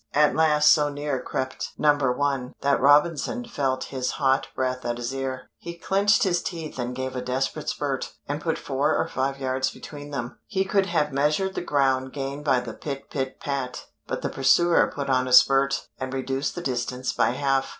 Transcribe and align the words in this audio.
At 0.15 0.35
last 0.35 0.71
so 0.73 0.89
near 0.89 1.21
crept 1.21 1.73
No. 1.77 1.93
1 1.95 2.55
that 2.61 2.81
Robinson 2.81 3.45
felt 3.45 3.83
his 3.93 4.13
hot 4.17 4.47
breath 4.55 4.83
at 4.83 4.97
his 4.97 5.13
ear. 5.13 5.51
He 5.59 5.77
clinched 5.77 6.23
his 6.23 6.41
teeth 6.41 6.79
and 6.79 6.95
gave 6.95 7.15
a 7.15 7.21
desperate 7.21 7.69
spurt, 7.69 8.11
and 8.27 8.41
put 8.41 8.57
four 8.57 8.97
or 8.97 9.07
five 9.07 9.39
yards 9.39 9.69
between 9.69 10.09
them; 10.09 10.39
he 10.47 10.65
could 10.65 10.87
have 10.87 11.13
measured 11.13 11.53
the 11.53 11.61
ground 11.61 12.13
gained 12.13 12.43
by 12.43 12.61
the 12.61 12.73
pit 12.73 13.11
pit 13.11 13.39
pat. 13.39 13.85
But 14.07 14.23
the 14.23 14.29
pursuer 14.29 14.91
put 14.91 15.07
on 15.07 15.27
a 15.27 15.33
spurt, 15.33 15.87
and 15.99 16.11
reduced 16.11 16.55
the 16.55 16.61
distance 16.63 17.13
by 17.13 17.33
half. 17.33 17.67